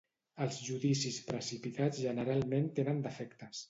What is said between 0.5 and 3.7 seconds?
judicis precipitats generalment tenen defectes.